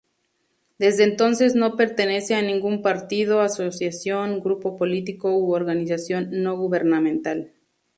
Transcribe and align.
Desde 0.79 1.03
entonces 1.03 1.53
no 1.53 1.75
pertenece 1.75 2.33
a 2.33 2.41
ningún 2.41 2.81
partido, 2.81 3.39
asociación, 3.41 4.39
grupo 4.39 4.75
político 4.75 5.37
u 5.37 5.53
Organización 5.53 6.27
No 6.41 6.57
Gubernamental. 6.57 7.51